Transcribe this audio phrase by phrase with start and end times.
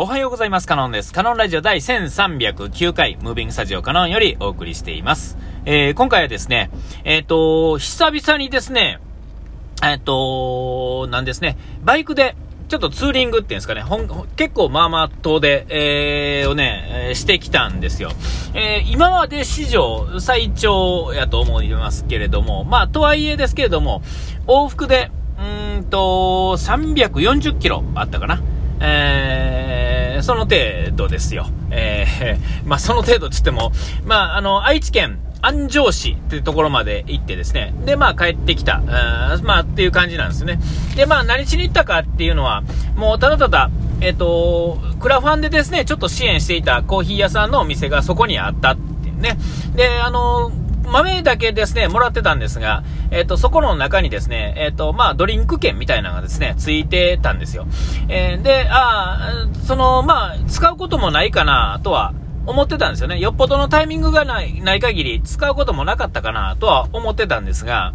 [0.00, 0.68] おはようございます。
[0.68, 1.12] カノンです。
[1.12, 5.36] カノンラジオ第1309回、ムービングスタジオカノンよりお送りしています。
[5.64, 6.70] えー、今回はですね、
[7.02, 9.00] えっ、ー、と、久々にですね、
[9.82, 12.36] えっ、ー、と、なんですね、バイクで、
[12.68, 18.12] ちょっとツーリングっていうんですかね、ほん、結構まあまあ遠で、えー、をね、え、してきたんですよ。
[18.54, 24.02] えー、今まで史上最長やと思いますけれども、まあ、とはいえですけれども、
[24.46, 25.10] 往復で、
[25.76, 28.40] うんと、340キロあったかな。
[28.80, 29.47] えー、
[30.22, 30.56] その程
[30.92, 31.46] 度ですよ。
[31.70, 33.72] えー、 まあ、その程度つっても、
[34.04, 37.72] まあ、あの、愛知県、安城市っていうところまで行ってですね。
[37.84, 38.82] で、まあ帰ってきた。
[38.88, 40.58] あまあっていう感じなんですね。
[40.96, 42.64] で、まあ何しに行ったかっていうのは、
[42.96, 49.38] もうただただ、えっ、ー、と、クラファンでですね、ちょっと支援していたコーヒー屋さんのお店がそこにあったっていうね。
[49.76, 50.50] で、あの、
[50.88, 57.66] 豆だけですね、もらってたんですが、えっ、ー、と、そこの中にですね、えっ、ー、と、まあ、ドリンク券みたいなのがですね、ついてたんですよ。
[58.08, 62.14] えー、で、ああ、その、まあ、使うこともないかな、とは、
[62.46, 63.18] 思ってたんですよね。
[63.20, 67.92] よっぽどのタイミングがない、ない限り、使うこともなかったかな、とは思ってたんですが、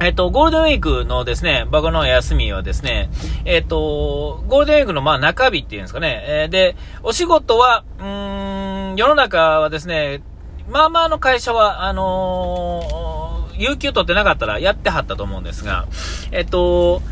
[0.00, 3.10] えっと、ゴールデンウィークのですね、バカの休みはですね、
[3.44, 10.22] えっと、ゴールデンウィークのまあ中日っていうんですかね、えー、で、お仕事は、うーん、世の中はですね、
[10.68, 15.86] まあまあの会社は、あのー、有給取ってなかったらやってはったと思うんですが、
[16.30, 17.02] えっと、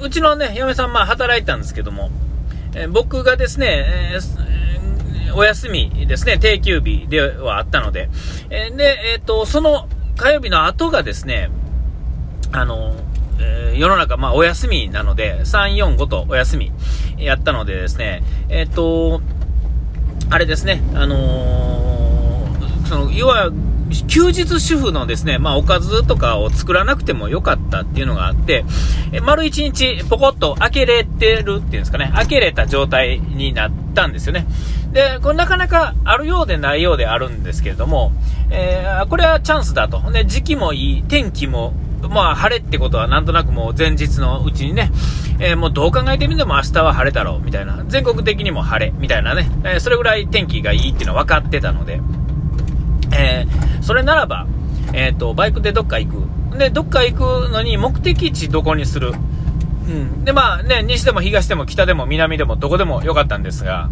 [0.00, 2.10] うちのね、嫁さんまあ働いたんですけども、
[2.74, 8.08] え僕がですね、えー、お休みですね、定休日ではあったので、
[8.50, 11.50] えで、えっ、と、その火曜日の後がですね、
[12.52, 12.94] あの
[13.40, 16.72] え、世の中、まあ、お休みなので、3、4、5とお休み
[17.18, 19.20] やったのでですね、えっ、と、
[20.30, 21.85] あれですね、あのー
[22.86, 23.50] その、要は、
[24.08, 28.64] 休日主婦のですね、まあ、おかずとかを作らなくてもよかったっていうのがあって、
[29.12, 34.46] え丸一日ポコッと開けれてるっていうんですかね、開けれた状態になったんですよね。
[34.92, 38.12] で、これなかなかあるようでないようであるんですけれども、
[38.50, 40.10] えー、これはチャンスだと。
[40.10, 41.72] で、時期もいい、天気も、
[42.10, 44.90] まあ、晴れってことはなんとなくもう前日のうちにね、
[45.38, 47.84] えー、もうどう考えてみても明日は晴れだろう、みたいな。
[47.88, 49.48] 全国的にも晴れ、みたいなね。
[49.64, 52.00] えー、それぐらい天気がいいっていうのは分かってたので、
[53.16, 54.46] えー、それならば、
[54.92, 56.58] えっ、ー、と、バイクでどっか行く。
[56.58, 59.12] で、どっか行くのに目的地どこにする。
[59.88, 60.24] うん。
[60.24, 63.90] で、まあね、西でも東でも北でも南でもどこでもよかったんですが、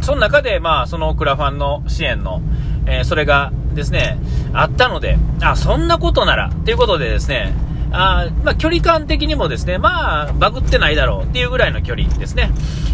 [0.00, 2.40] その中で、まあ、そのクラファンの支援の、
[2.86, 4.18] えー、それがですね、
[4.52, 7.52] あったので、あ、そんなことなら、ということでですね、
[7.92, 12.50] あまあ、距離感的にもですね、まあ、バグってないだろうっていうぐらいの距離ですね。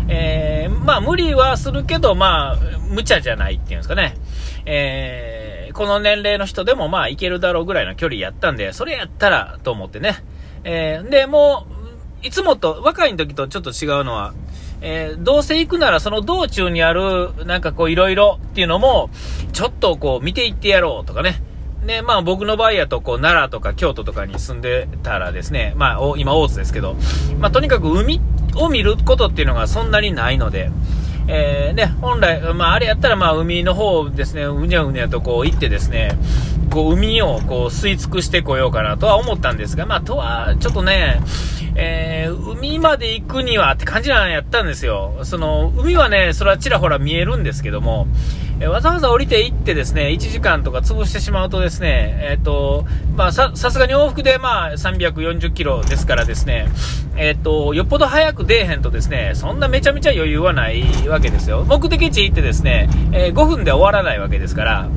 [0.09, 2.57] えー、まあ、無理はするけど、まあ、
[2.89, 4.17] 無茶じゃないっていうんですかね。
[4.65, 5.36] えー
[5.77, 10.25] この年齢の人でもまあいけるだろうぐらいの距離やったんで、それやったらと思ってね。
[10.65, 11.67] えー、で、も
[12.23, 14.33] う、いつもと、若い時とちょっと違うのは、
[14.81, 19.11] えー、どうせ行くならその道中にある、なんかこういろいろっていうのも、
[19.53, 21.43] ちょっとこう見ていってやろうとかね。
[21.87, 26.97] で、まあ僕の場合やと、こう、奈良とか京都とかに住んでたらですね、まあ、今大津ですけど、
[27.39, 28.21] まあとにかく海
[28.57, 30.71] を見ることっていうのがそんなにないので、
[31.29, 36.17] えー、ね、本来、まあ、あれやったら、まあ、海の方ですね、うにゃうにゃとこう行ってですね、
[36.71, 41.21] こう、海をこう吸い尽くしてこようかなとは思ったんですが、まあ、とは、ちょっとね、
[41.75, 45.21] えー、海まで行くにはって感じなんやったんですよ。
[45.25, 48.07] その、海はね、それはちらほら見えるんですけども、
[48.59, 56.69] えわざわざ降りて行ってですね、1時間とか潰してしまうとですね、えっ、ー、と、まあ、さ、さすがに往復でまあ、340キロですからですね、
[57.17, 61.67] えっ、ー、と、よっぽど早く出えへんとですね、そんなめちゃめちゃ余裕はないわけですよ。
[61.69, 64.89] 目的地行ってですね、えー、5分で終わらないわけですから、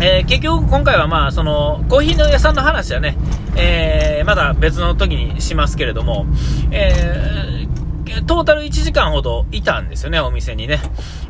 [0.00, 3.16] えー、結局今回はまあ、その、コーヒーの屋さんの話はね、
[3.56, 6.26] えー、まだ別の時にしますけれども、
[6.70, 10.80] えー、トータル1時間ほどいたんですよね、お店にね。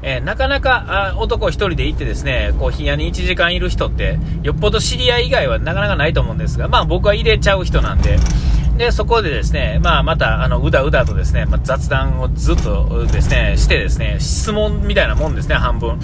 [0.02, 8.18] え、なかなかあ男1人で行ってですね、コーヒー屋に1時間いる人って、よっぽど知り合い以外はなかなかないと思うんですが、まあ僕は入れちゃう人なんで、
[8.76, 15.98] で、そこでですね、まあまた、あの、うだうだとですね、まあ、雑談をずっとですね、してですね、質問みたいなもんですね、半分。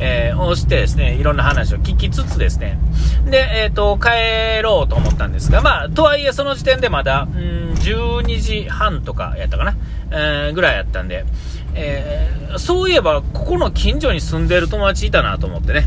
[0.00, 2.78] えー、をしてですね、いろんな話を聞きつつですね、
[3.26, 9.76] で、えっ、ー、と、帰ろうと思ったんですが、まあ、とはいえその時点でまだ、うん、12時半とかやったかな、
[10.10, 11.26] えー、ぐらいやったんで、
[11.74, 15.86] えー、そういえば、ここの近所に住んでる友達いたなと思ってね。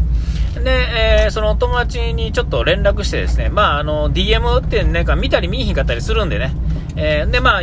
[0.64, 6.54] で、えー、その友達にちょっと連絡してですね、まあ、あの、DM ってなんか見たり見えひんかったりするんでね、
[6.96, 7.62] えー、で、まあ、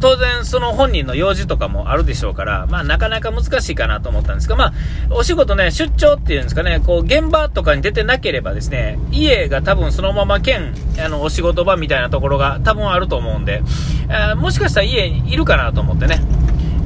[0.00, 4.72] 当然その本人の用事とかもあるでしょうから、まあ、なかなか難しいかなと思ったんですが、まあ、
[5.10, 13.62] お仕事ね、出張っていうんですかね、こう、現場とかに出てなければですね、家が多分そのまま兼、あの、お仕事場みたいなところが多分あると思うんで、
[14.08, 16.20] え、もしかしたら家にいるかなと思ってね、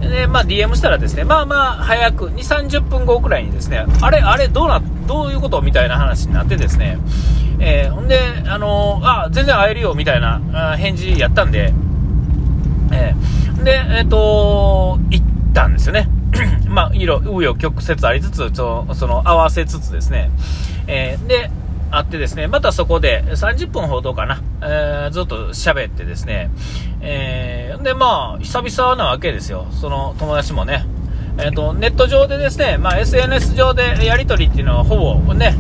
[0.01, 6.99] で、まあ DM したらですね、まあまあ早く、2、30分後くらいにですね、あれ、あれ、どうな、どういうことみたいな話になってですね、
[7.61, 11.73] えー、ほんで、あのー、あ、全然会えるよ、みたいな返事やったんで、
[12.93, 16.09] えー、で、えっ、ー、と行ったんですよね。
[16.69, 20.31] まあ、いろ、紆余曲折ありつつ、その、その合わせつつですね、
[20.87, 21.51] えー、で、
[21.91, 26.51] あってですね、またそこで30分ほどかな、えー、ずっと喋ってですね、
[27.01, 29.67] えー、で、まあ、久々なわけですよ。
[29.71, 30.85] その友達もね。
[31.39, 35.55] えっ、ー、と、ネット上でですね、まあ、SNS 上でやり取りっていうのはほぼね、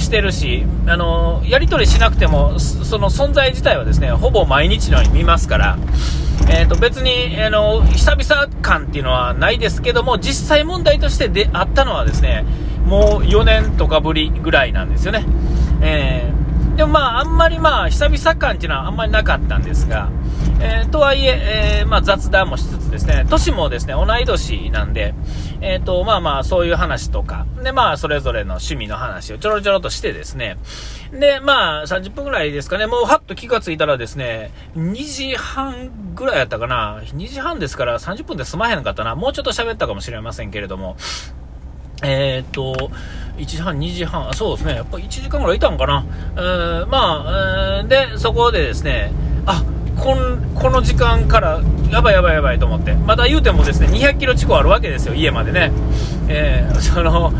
[0.00, 5.78] してるし、あの、やり取りしなくても、その存在自体はですね、ほぼ毎日のように見ますから、
[6.48, 12.44] えっ、ー、と、別に、あの、久々感っていうのはないですけども、実際問題としてであったのはですね、
[12.84, 15.24] もう4年とかぶりぐらいなんですよね。
[15.80, 20.08] えー、でもまあ、あんまりまあ、久々感っていうのはあんまりなかったんですが、
[20.62, 25.14] えー、とはいええー、まあ、雑談もしつつですね、年もですね、同い年なんで、
[25.62, 30.58] えっ、と、まあまあ、そういう話とか、で、まあ、それぞれの趣味の話をちょろちょろとしてですね、
[31.12, 40.96] で、まあ、30分ぐらいですかね、もうはっと気がついたらですね、2時半ぐらいやったかな、2時半ですから30分で済まへんかったな、もうちょっと喋ったかもしれませんけれども、
[42.02, 42.90] えっ、と、
[43.38, 46.04] 1時半、2時半、そうですね、やっぱ1時間ぐらいいたんかな。
[46.36, 47.24] えー、ま
[47.80, 49.12] あ、で、そこでですね、
[49.46, 49.62] あ
[50.00, 51.60] こんこの時間から
[51.90, 55.72] やばいやばいやばいと思って、まだ言うてもですね200キロ地区あるわけですよ、家までね。
[56.28, 57.30] えー、その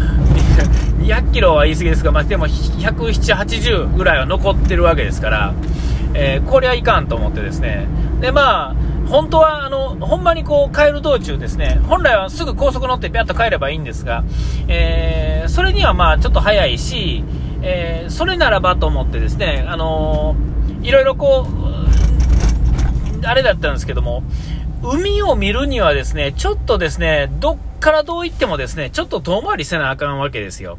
[1.01, 5.55] 200キロは言い過ぎですが、まあ、でも170、80ぐらいは残ってるわけですから、
[6.13, 7.87] えー、こりゃいかんと思ってですね。
[8.21, 8.77] で、まあ、
[9.09, 14.23] 本当は、あの、ほんまにこう、帰る道中ですね、本来はすぐ高速乗ってぴゃっと帰ればいいんですが、
[14.69, 17.25] えー、それにはまあ、ちょっと早いし、
[17.63, 21.80] え、それならばと思ってですね、あのー、いろいろこう、
[23.25, 24.23] あれだったんですけども、
[24.83, 30.79] 海を見るにはですね、ちょっとですね、どっからどう行ってもですね、ちょっと遠回りせなあかんわけですよ。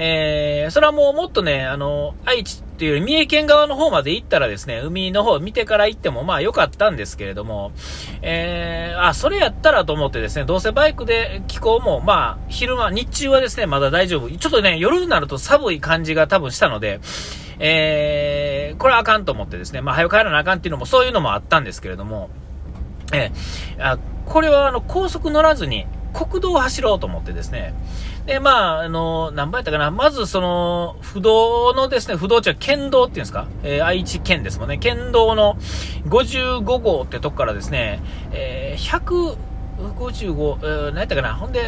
[0.00, 7.72] えー、それはもうもっとね、あの、愛知っていうより三重県側の方まで行ったらですね、海の方見てから行ってもまあ良かったんですけれども、
[8.22, 14.30] えー、あ、それやったらと思ってですね、どうせバイクで気候もまあ昼間、日中はですね、まだ大丈夫。
[14.30, 17.00] ちょっとね、夜になると寒い感じが多分したので、
[17.58, 22.30] えー、これはあかんと思ってですね、まあ早く帰らなあかんっていうのもそういうのもあったんですけれども、
[23.12, 27.74] えー、あこれはあの高速乗らずに国道を走ろうと思ってですね、
[28.26, 29.90] で、まあ、あの、何倍やったかな。
[29.90, 34.76] まず、その、不動のですね、不動地は県道っていうんですか、えー、愛知県ですもんね。
[34.78, 35.56] 県道の
[36.06, 38.00] 55号ってとこからですね、
[38.32, 39.36] えー、100、
[39.78, 41.34] 55、えー、何やったかな。
[41.36, 41.62] ほんで、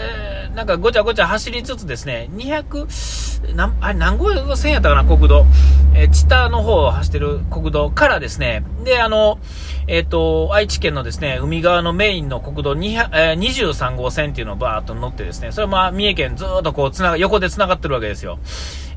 [0.54, 5.46] なんかごちゃごちゃ走りつつですね、200、なんあれ何号線やったかな、国道。
[5.94, 9.38] えー、知多の方を走ってる国道からですね、で、あの、
[9.86, 18.38] えっ、ー、と、愛知県のですね、海側のメインの国道200、えー、23号線っていうのをバーっと乗ってですね、それはまあ、三重県ずっとこう、つなが、横で繋がってるわけですよ。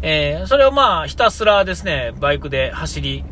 [0.01, 3.23] えー、それをまあ、ひたすらですね、バイクで走り、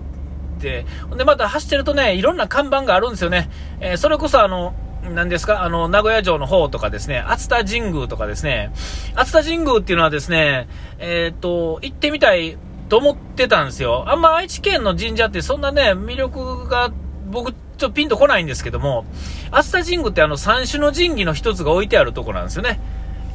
[0.60, 0.86] で、
[1.18, 3.50] で、また走ってるとね、いろんな看板があるんですよね。
[3.80, 4.74] えー、それこそあの、
[5.10, 8.72] 何ですかあの、名古屋城の方とかですね、熱田神宮とかですね、
[9.16, 10.68] 熱田神宮っていうのはですね、
[11.00, 12.58] えっ、ー、と、行ってみたい
[12.92, 14.04] と思ってたんですよ。
[14.08, 16.92] あんま愛知県の神社ってそんなね、魅力が
[17.30, 19.06] 僕、ちょっとピンとこないんですけども、
[19.50, 22.82] 熱田神宮ってあの三種の神器の一つが置いてあるとこなんですよね。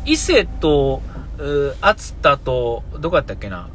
[0.04, 1.00] 伊勢と、
[1.80, 3.70] 熱田と、どこやったっけな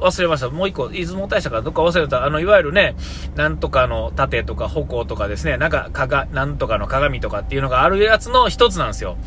[0.00, 0.48] 忘れました。
[0.48, 2.24] もう一個、出雲大社からどっか忘れた。
[2.24, 2.96] あの、いわゆるね、
[3.36, 9.18] なんとかの盾とか矛とかですね、なんか、かが、なんとかの鏡とかっていうのがあるやつの一つなんですよ。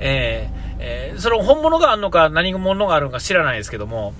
[0.00, 4.12] えー、えー、その本物があるのか何物があるのか知らないですけども、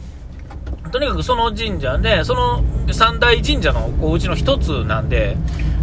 [0.94, 5.36] とにかくその神社で、その三大神社のうちの一つなんで、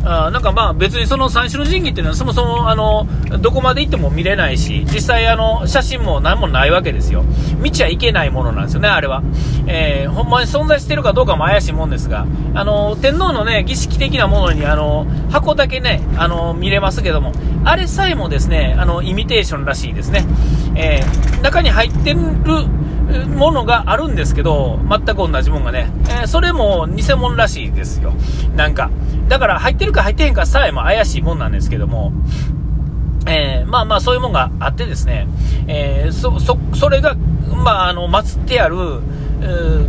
[0.05, 3.05] あなんかまあ別にその三種の神器っていうのはそもそもあの
[3.41, 7.23] どこまで行っても見れないし実際あの写真も何もないわけですよ。
[7.59, 9.21] 見ちゃいけないものなんですよねあれは、
[9.67, 12.25] えー、ほんまに存在してるかどうかも怪しいもんですが
[12.55, 20.25] あの天皇のね儀式的なものにあの箱だけねあの見れますけどもあれさえもですねあのイミテーションらしいですね、
[20.75, 22.19] えー、中に入ってる
[23.19, 28.13] ものがあるんですけど、全く同じもんがね、えー、それも偽物らしいですよ。
[28.55, 28.89] なんか。
[29.27, 32.11] だから入ってるか入ってへんかさえも怪しいもんなんですけども、
[33.27, 35.27] えー、まあまあそういうもんがあってですね、
[35.67, 39.01] えー、そ、そ、それが、まああの、祀ってある、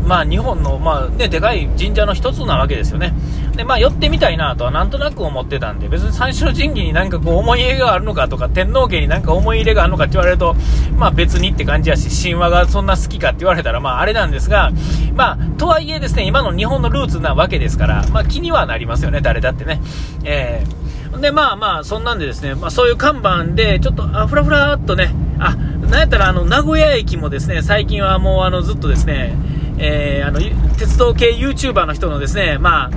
[0.07, 3.13] まあ日本の、まあね、でかい神社の一つなわけですよね。
[3.57, 10.57] で、まあ寄ってみたいなとはなんとなく思ってたんで、別に三種の神器になんかこう思い入れがあるのかとか、天皇家になんか思い入れがあるのかって言われると、
[10.97, 14.73] まあ別にって感じやし、神話がそんな好きかって言われたらまああれなんですが、
[15.15, 19.81] まあ、とはいえですね、今の日本のルーツなわけですから、まあ気にはなりますよね、誰だってね。
[20.25, 20.83] えー
[21.21, 29.35] で、まあまあ、そんなんでですね、まあそういう看板で、ちょっと、あ、ふらふらっとね、あ、なんやったら、あの、名古屋駅もですね、最近はもう、あの、ずっとですね、
[29.79, 30.41] えー、あの、
[30.79, 32.91] 鉄道系 YouTuber の人のですね、まあ、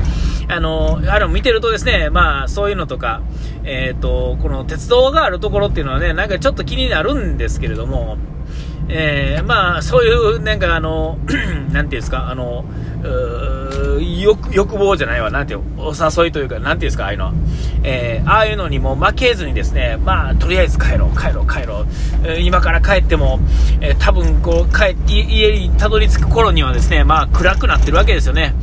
[0.48, 3.22] あの、あれを見てるとですね、まあ、そういうのとか、
[3.64, 8.18] えっ、ー、と、この鉄道があるところっていうのはね、なんかちょっと気になるんですけれども、
[8.88, 11.18] えー、まあ、そういう、なんかあの、
[11.72, 12.66] なんていうんですか、あの、
[14.02, 17.34] 欲欲望じゃないわ、なんていう、お誘いというか、なんていうんですか、ああいうの。
[17.84, 21.88] えー、ああいうのにも負けずにですね、まあ、とりあえず帰ろう、帰ろう、帰ろう。
[22.24, 23.40] えー、今から帰っても、
[23.82, 28.56] えー、多分こう、帰って、家にたどり着く頃にはですね、まあ、暗くなってるわけですよね。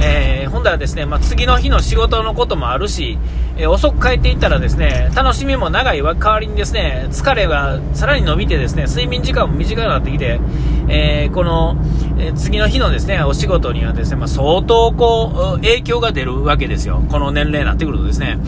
[0.00, 3.18] えー、ほんだらですね、まあ、次の日の仕事のこともあるし、
[3.58, 10.40] え、遅く帰っていったらですね、楽しみも長い代わりにですね、疲れがさらに伸びてですね、睡眠時間も短くなってきて、
[10.88, 11.76] えー、この、
[12.20, 17.04] え次の日のですね、お仕事にはですね、まあ、相当こう、影響が出るわけですよ。
[17.10, 18.38] この年齢になってくるとですね、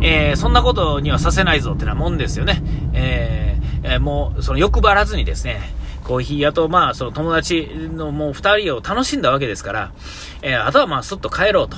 [0.00, 2.62] えそんなことにはさせないぞってなもんですよね。
[2.94, 5.60] ええもう、その欲張らずにですね、
[6.04, 9.92] コーヒー屋と、まあ、その友達のもう二人を楽しんだわけですから、
[10.42, 11.76] え、あとはまあ、すっと帰ろうと。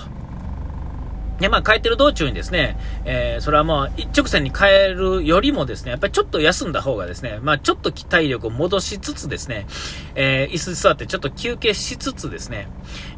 [1.40, 9.66] で、まあ、帰ってる道中にですね、えー、それはまあ、一直線に帰るよりもですね、やっぱりちょっと休んだ方がですね、まあ、ちょっと体力を戻しつつですね、
[10.14, 12.68] えー、椅子に座ってちょっと休憩しつつですね、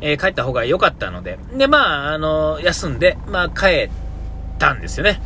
[0.00, 3.90] えー、帰った方が良かったので、で、まあ、あの、休んで、まあ、帰っ
[4.58, 5.20] たんですよね。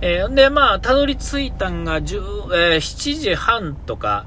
[0.00, 4.26] えー、で、まあ、たどり着いたんが10、えー、7時半とか、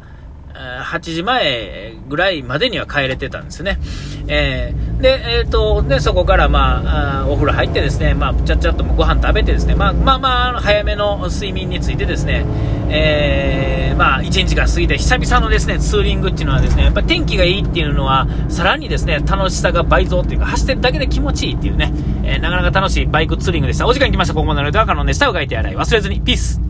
[0.58, 3.80] 8時前ぐらいまでには帰れてたんですね。
[4.28, 12.46] えー、で、えっ、ー、と、で、そこから、まあ、お風呂入ってですね、まあ、ちゃっちゃっとご飯食べてですね、まあ、まあ、まあ、早めの睡眠についてですね、
[12.90, 23.88] えー、まあ、1日が過ぎて、久々のですね、ツーリングっていうのはですね、やっぱ天気がいいっていうのは、さらにですね、楽しさが倍増っていうか、走ってるだけで気持ちいいっていうね、えー、なかなか楽しいバイクツーリングでした。
[23.88, 24.34] お時間来ました。
[24.34, 25.28] ここまでの動画のでした。
[25.30, 26.22] うがいて洗い忘れずに。
[26.22, 26.67] ピース